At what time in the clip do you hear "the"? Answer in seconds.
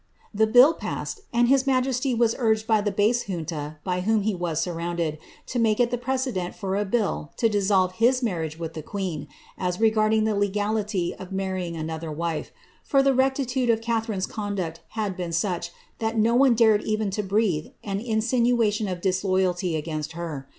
0.33-0.47, 2.81-2.89, 5.91-5.97, 8.73-8.81, 10.25-10.33, 13.03-13.13